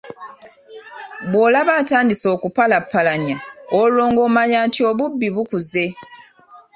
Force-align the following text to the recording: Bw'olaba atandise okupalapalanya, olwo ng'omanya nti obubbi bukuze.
Bw'olaba 1.29 1.71
atandise 1.81 2.27
okupalapalanya, 2.35 3.37
olwo 3.79 4.03
ng'omanya 4.11 4.59
nti 4.67 4.79
obubbi 4.89 5.27
bukuze. 5.35 5.85